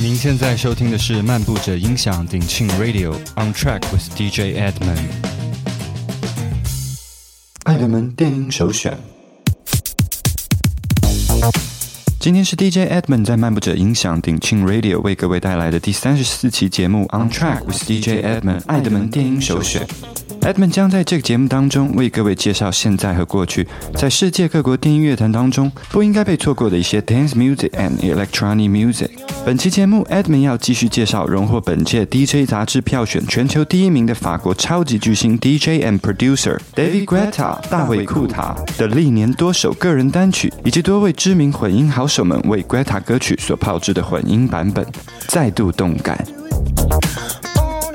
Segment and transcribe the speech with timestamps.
[0.00, 4.96] 您现在收听的是漫步者音响鼎庆 Radio On Track with DJ Edmond。
[7.64, 8.96] 爱德门电音首选。
[12.20, 19.84] 今天是 DJ Edmond 在漫步者音响鼎庆 Radio 为各位带来的第三十四期节目 On Track with DJ Edmond 爱德门电音首选。
[20.40, 29.10] Edmond 将在这个节目当中为各位介绍现在和过去在世界各国电音乐坛当中不应该被错过的一些 dance music and electronic music。
[29.44, 44.86] 本期节目，Edmond 要继续介绍荣获本届 DJ 杂志票选全球第一名的法国超级巨星 DJ and producer David Guetta 大卫库塔的历年多首个人单曲，以及多位知名混音好手们为 Guetta 歌曲所炮制的混音版本，
[45.26, 46.24] 再度动感。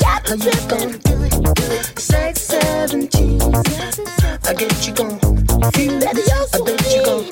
[0.00, 1.98] Shot the drip on.
[1.98, 2.44] Six.
[4.46, 5.18] I get you gone.
[5.72, 6.14] Feel that
[6.52, 7.24] I bet you gone.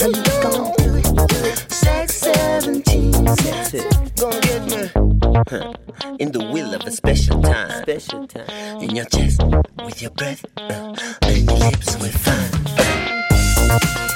[0.00, 0.72] You gone.
[1.68, 3.20] Six, seven, cheese.
[3.44, 3.84] That's it.
[4.16, 4.62] Gonna get.
[6.20, 7.84] In the will of a special time.
[8.80, 9.42] In your chest,
[9.84, 14.11] with your breath, uh, and your lips with fun.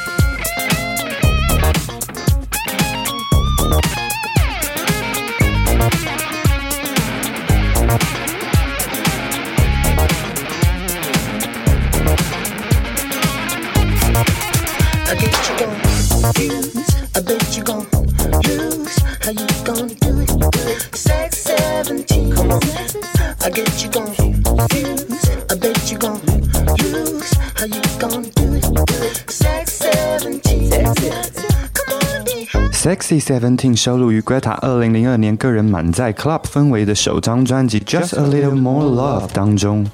[32.73, 39.87] Sexy Seventeen 收录于 Greta 二零零二年个人满载 Club 氛围的首张专辑 Just a Little More Love 当中。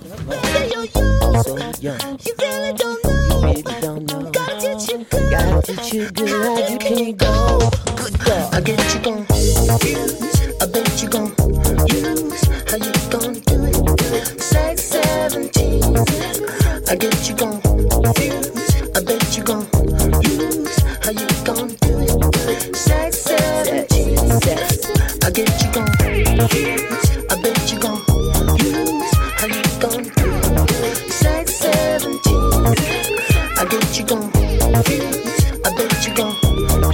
[35.93, 36.35] what you gon'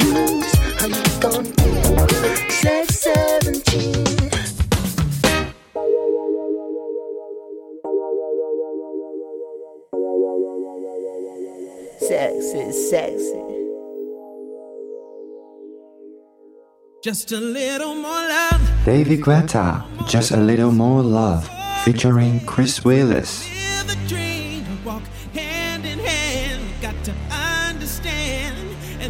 [0.01, 0.55] use?
[0.79, 1.69] How you gon' do?
[2.51, 2.91] Slave
[12.01, 13.45] Sexy, sexy.
[17.03, 18.61] Just a little more love.
[18.85, 21.49] David Guetta, Just a Little More Love,
[21.85, 23.47] featuring Chris Willis.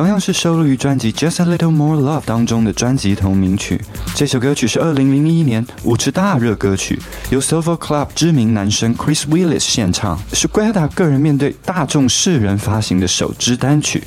[0.00, 3.78] 同样是收录于专辑《Just a Little More Love》当中的专辑同名曲。
[4.14, 6.98] 这首歌曲是二零零一年舞池大热歌曲，
[7.28, 14.02] 由 Sofa Club 知名男生 Chris Willis 献唱，是 Greta 个人面对大众世人发行的首支单曲。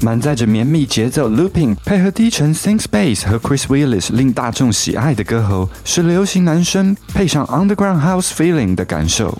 [0.00, 9.38] 满载着绵密节奏 Looping，配合低沉 Synth Bass 和 Chris Willis 令大众喜爱的歌喉，是流行男声配上 Underground House Feeling 的感受。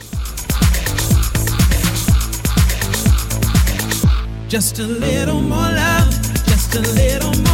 [4.46, 5.93] Just a little more love,
[6.76, 7.53] a little more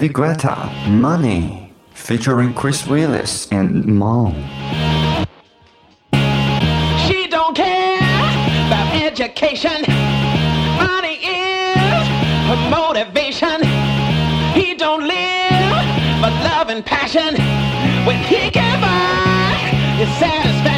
[0.00, 4.32] David Guetta, Money, featuring Chris Willis and Mom.
[7.06, 7.98] She don't care
[8.66, 9.82] about education.
[10.78, 12.08] Money is
[12.48, 13.62] her motivation.
[14.54, 15.84] He don't live
[16.22, 17.34] but love and passion.
[18.06, 19.56] When he give her
[19.98, 20.69] his satisfaction.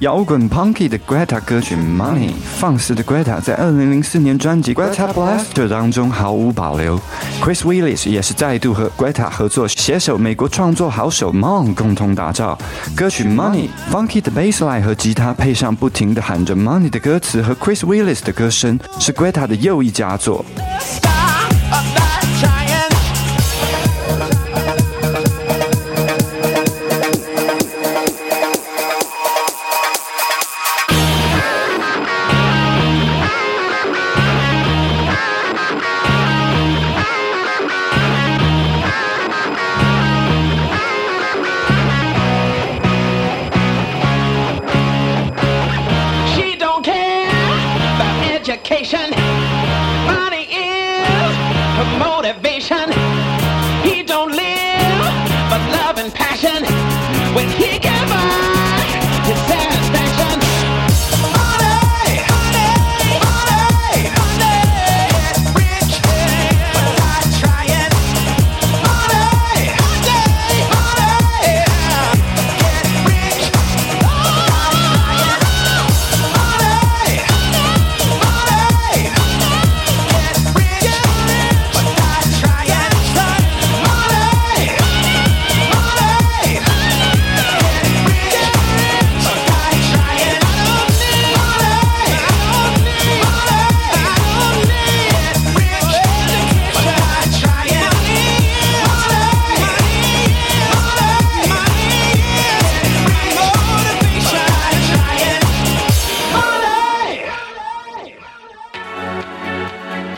[0.00, 7.00] 摇滚 punky 的 Greta 歌曲《Money》，放肆的 Greta 在2004年专辑《Greta Blaster》当中毫无保留。
[7.42, 12.56] Chris Willis 也是再度和 Greta 合作，携手美国创作好手 Mon 共同打造
[12.94, 13.68] 歌曲《Money》。
[13.92, 20.44] Funky 的 bassline 和吉他配上不停的喊着 Money 的歌词和 Chris Willis 的歌声，是 Greta 的又一佳作。
[48.70, 48.97] Education.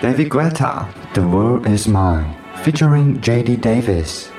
[0.01, 3.57] David Guetta, The World Is Mine, featuring J.D.
[3.57, 4.31] Davis.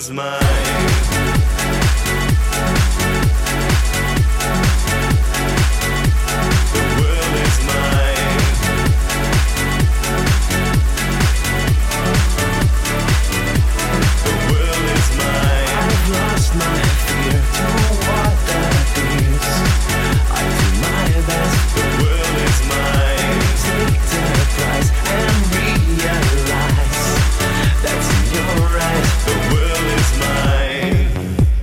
[0.00, 1.09] is mine.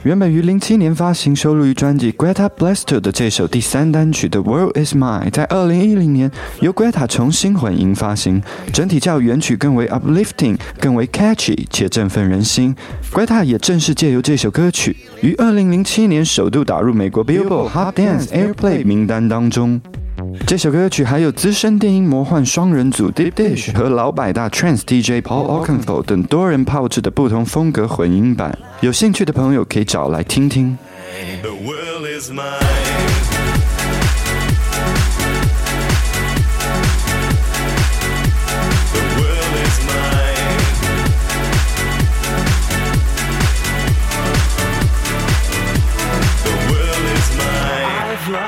[0.07, 12.73] 原本于零七年发行，收录于专辑《Greta Blaster》的这首第三单曲 The《World Is Mine》，在二零一零年由 Greta 重新混音发行，整体较原曲更为 uplifting，更为 catchy 且振奋人心。
[13.11, 19.81] Greta 也正式借由这首歌曲，于二零零七年首度打入美国 Billboard Hot Dance Airplay 名单当中。
[20.45, 30.77] 这首歌曲还有资深电音魔幻双人组 Deep Dish 和老百大 Trance DJ Paul Oakenfold 等多人炮制的不同风格混音版，有兴趣的朋友可以找来听听。
[31.41, 33.26] The world is mine.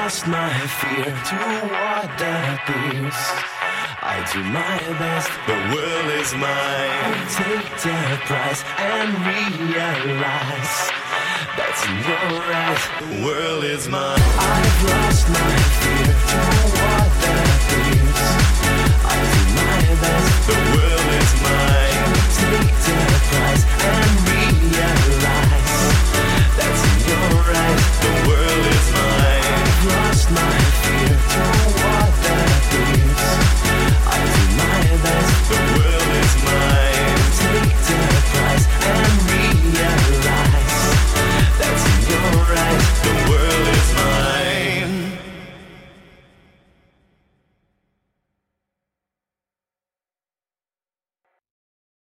[0.09, 0.49] lost my
[0.81, 1.37] fear to
[1.69, 2.65] what that
[2.97, 3.19] is.
[4.01, 7.13] I do my best, the world is mine.
[7.13, 10.75] I take the price and realize
[11.53, 12.83] that's in your eyes.
[13.05, 14.25] The world is mine.
[14.57, 16.41] I've lost my fear to
[16.73, 18.21] what that is.
[19.13, 22.01] I do my best, the world is mine.
[22.09, 22.97] I take the
[23.29, 23.63] price
[23.93, 25.05] and realize
[26.57, 27.88] that's in your eyes.